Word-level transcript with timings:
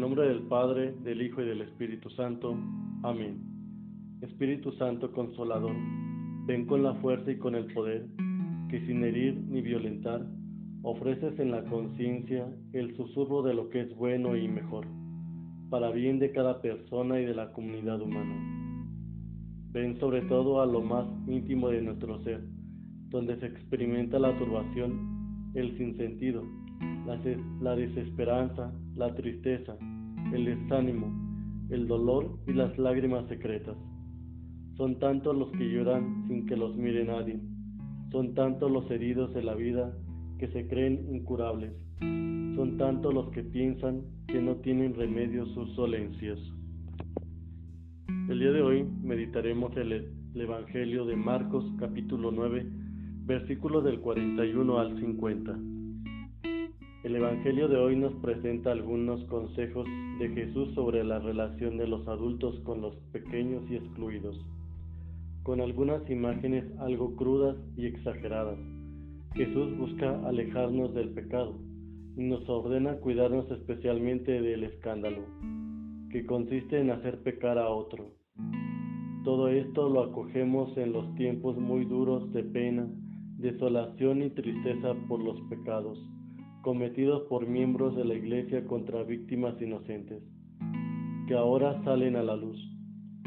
nombre 0.00 0.28
del 0.28 0.42
Padre, 0.42 0.94
del 1.04 1.22
Hijo 1.22 1.42
y 1.42 1.46
del 1.46 1.62
Espíritu 1.62 2.08
Santo. 2.10 2.56
Amén. 3.02 3.40
Espíritu 4.20 4.72
Santo 4.72 5.10
Consolador, 5.12 5.74
ven 6.46 6.66
con 6.66 6.82
la 6.82 6.94
fuerza 6.94 7.30
y 7.30 7.38
con 7.38 7.54
el 7.54 7.66
poder, 7.72 8.06
que 8.68 8.80
sin 8.86 9.02
herir 9.02 9.34
ni 9.48 9.60
violentar, 9.60 10.24
ofreces 10.82 11.38
en 11.38 11.50
la 11.50 11.64
conciencia 11.64 12.46
el 12.72 12.96
susurro 12.96 13.42
de 13.42 13.54
lo 13.54 13.68
que 13.70 13.80
es 13.80 13.96
bueno 13.96 14.36
y 14.36 14.46
mejor, 14.48 14.86
para 15.70 15.90
bien 15.90 16.18
de 16.18 16.30
cada 16.30 16.60
persona 16.60 17.20
y 17.20 17.24
de 17.24 17.34
la 17.34 17.52
comunidad 17.52 18.00
humana. 18.00 18.34
Ven 19.72 19.98
sobre 19.98 20.22
todo 20.22 20.62
a 20.62 20.66
lo 20.66 20.80
más 20.80 21.06
íntimo 21.26 21.68
de 21.68 21.82
nuestro 21.82 22.22
ser, 22.22 22.42
donde 23.08 23.38
se 23.40 23.46
experimenta 23.46 24.18
la 24.18 24.36
turbación, 24.38 25.52
el 25.54 25.76
sinsentido, 25.76 26.44
la, 27.06 27.18
la 27.60 27.76
desesperanza, 27.76 28.72
la 28.96 29.14
tristeza, 29.14 29.76
el 30.32 30.44
desánimo, 30.44 31.12
el 31.70 31.86
dolor 31.86 32.38
y 32.46 32.52
las 32.52 32.76
lágrimas 32.78 33.26
secretas. 33.28 33.76
Son 34.76 34.98
tantos 34.98 35.36
los 35.36 35.50
que 35.52 35.70
lloran 35.70 36.24
sin 36.28 36.46
que 36.46 36.56
los 36.56 36.76
mire 36.76 37.04
nadie. 37.04 37.40
Son 38.10 38.34
tantos 38.34 38.70
los 38.70 38.90
heridos 38.90 39.32
de 39.34 39.42
la 39.42 39.54
vida 39.54 39.96
que 40.38 40.48
se 40.48 40.66
creen 40.66 41.06
incurables. 41.14 41.72
Son 42.00 42.76
tantos 42.78 43.14
los 43.14 43.30
que 43.30 43.42
piensan 43.42 44.02
que 44.26 44.40
no 44.40 44.56
tienen 44.56 44.94
remedio 44.94 45.46
sus 45.46 45.74
dolencias. 45.76 46.38
El 48.28 48.38
día 48.38 48.52
de 48.52 48.62
hoy 48.62 48.84
meditaremos 49.02 49.76
el, 49.76 49.92
el 49.92 50.40
Evangelio 50.40 51.04
de 51.04 51.16
Marcos 51.16 51.64
capítulo 51.78 52.30
9, 52.30 52.66
versículos 53.24 53.84
del 53.84 54.00
41 54.00 54.78
al 54.78 54.98
50. 54.98 55.58
El 57.04 57.16
Evangelio 57.16 57.66
de 57.66 57.76
hoy 57.78 57.96
nos 57.96 58.12
presenta 58.22 58.70
algunos 58.70 59.24
consejos 59.24 59.84
de 60.20 60.28
Jesús 60.28 60.72
sobre 60.76 61.02
la 61.02 61.18
relación 61.18 61.76
de 61.76 61.88
los 61.88 62.06
adultos 62.06 62.60
con 62.60 62.80
los 62.80 62.94
pequeños 63.10 63.68
y 63.68 63.74
excluidos, 63.74 64.40
con 65.42 65.60
algunas 65.60 66.08
imágenes 66.08 66.64
algo 66.78 67.16
crudas 67.16 67.56
y 67.76 67.86
exageradas. 67.86 68.56
Jesús 69.34 69.76
busca 69.78 70.16
alejarnos 70.28 70.94
del 70.94 71.08
pecado 71.08 71.58
y 72.16 72.22
nos 72.22 72.48
ordena 72.48 72.94
cuidarnos 72.98 73.50
especialmente 73.50 74.40
del 74.40 74.62
escándalo, 74.62 75.22
que 76.08 76.24
consiste 76.24 76.78
en 76.78 76.90
hacer 76.90 77.20
pecar 77.24 77.58
a 77.58 77.68
otro. 77.68 78.14
Todo 79.24 79.48
esto 79.48 79.88
lo 79.88 80.04
acogemos 80.04 80.78
en 80.78 80.92
los 80.92 81.12
tiempos 81.16 81.58
muy 81.58 81.84
duros 81.84 82.32
de 82.32 82.44
pena, 82.44 82.88
desolación 83.38 84.22
y 84.22 84.30
tristeza 84.30 84.94
por 85.08 85.20
los 85.20 85.40
pecados 85.50 85.98
cometidos 86.62 87.24
por 87.28 87.46
miembros 87.46 87.96
de 87.96 88.04
la 88.04 88.14
Iglesia 88.14 88.64
contra 88.66 89.02
víctimas 89.02 89.60
inocentes, 89.60 90.22
que 91.26 91.34
ahora 91.34 91.82
salen 91.82 92.14
a 92.14 92.22
la 92.22 92.36
luz. 92.36 92.56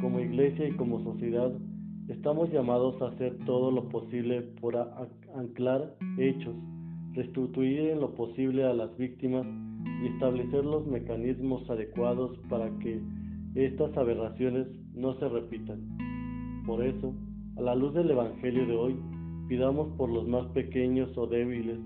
Como 0.00 0.18
Iglesia 0.18 0.68
y 0.68 0.72
como 0.72 1.02
sociedad, 1.04 1.52
estamos 2.08 2.50
llamados 2.50 3.00
a 3.00 3.08
hacer 3.08 3.38
todo 3.46 3.70
lo 3.70 3.88
posible 3.88 4.42
por 4.60 4.76
anclar 5.36 5.94
hechos, 6.18 6.56
restituir 7.12 7.90
en 7.90 8.00
lo 8.00 8.14
posible 8.16 8.64
a 8.64 8.74
las 8.74 8.96
víctimas 8.96 9.46
y 10.02 10.08
establecer 10.08 10.64
los 10.64 10.84
mecanismos 10.88 11.68
adecuados 11.70 12.36
para 12.48 12.68
que 12.78 13.00
estas 13.54 13.96
aberraciones 13.96 14.66
no 14.92 15.14
se 15.20 15.28
repitan. 15.28 15.78
Por 16.66 16.84
eso, 16.84 17.14
a 17.56 17.62
la 17.62 17.76
luz 17.76 17.94
del 17.94 18.10
Evangelio 18.10 18.66
de 18.66 18.74
hoy, 18.74 18.96
pidamos 19.48 19.96
por 19.96 20.10
los 20.10 20.26
más 20.26 20.46
pequeños 20.48 21.16
o 21.16 21.26
débiles 21.28 21.78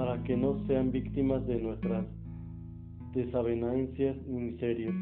para 0.00 0.22
que 0.22 0.34
no 0.34 0.66
sean 0.66 0.90
víctimas 0.92 1.46
de 1.46 1.60
nuestras 1.60 2.06
desavenencias 3.12 4.16
y 4.26 4.32
miserias. 4.32 4.94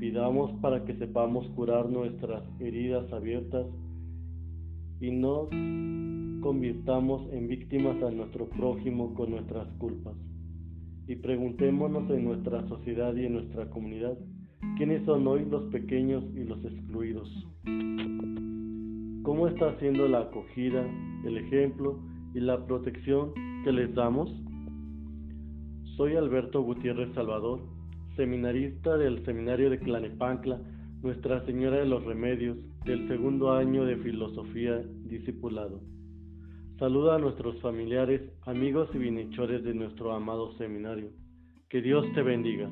Pidamos 0.00 0.58
para 0.62 0.86
que 0.86 0.96
sepamos 0.96 1.46
curar 1.50 1.90
nuestras 1.90 2.42
heridas 2.58 3.12
abiertas 3.12 3.66
y 5.02 5.10
no 5.10 5.50
convirtamos 6.40 7.30
en 7.30 7.46
víctimas 7.46 8.02
a 8.02 8.10
nuestro 8.10 8.48
prójimo 8.48 9.12
con 9.12 9.32
nuestras 9.32 9.68
culpas. 9.74 10.16
Y 11.06 11.16
preguntémonos 11.16 12.08
en 12.08 12.24
nuestra 12.24 12.66
sociedad 12.68 13.14
y 13.16 13.26
en 13.26 13.34
nuestra 13.34 13.68
comunidad, 13.68 14.16
¿quiénes 14.78 15.04
son 15.04 15.26
hoy 15.26 15.44
los 15.44 15.64
pequeños 15.64 16.24
y 16.34 16.44
los 16.44 16.64
excluidos? 16.64 17.28
¿Cómo 19.24 19.46
está 19.46 19.78
siendo 19.78 20.08
la 20.08 20.20
acogida, 20.20 20.86
el 21.26 21.36
ejemplo 21.36 22.15
y 22.36 22.40
la 22.40 22.66
protección 22.66 23.32
que 23.64 23.72
les 23.72 23.94
damos? 23.94 24.30
Soy 25.96 26.16
Alberto 26.16 26.60
Gutiérrez 26.60 27.14
Salvador, 27.14 27.62
seminarista 28.14 28.98
del 28.98 29.24
Seminario 29.24 29.70
de 29.70 29.78
Clanepancla, 29.78 30.60
Nuestra 31.02 31.46
Señora 31.46 31.78
de 31.78 31.86
los 31.86 32.04
Remedios, 32.04 32.58
del 32.84 33.08
segundo 33.08 33.52
año 33.52 33.86
de 33.86 33.96
Filosofía 33.96 34.82
Discipulado. 35.04 35.80
Saluda 36.78 37.14
a 37.14 37.18
nuestros 37.18 37.58
familiares, 37.62 38.20
amigos 38.42 38.90
y 38.92 38.98
bienhechores 38.98 39.64
de 39.64 39.72
nuestro 39.72 40.12
amado 40.12 40.52
seminario. 40.58 41.08
Que 41.70 41.80
Dios 41.80 42.04
te 42.14 42.20
bendiga. 42.20 42.70